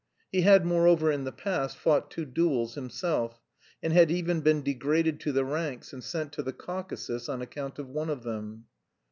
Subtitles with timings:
[0.31, 3.39] He had, moreover, in the past, fought two duels himself,
[3.83, 7.77] and had even been degraded to the ranks and sent to the Caucasus on account
[7.77, 8.65] of one of them.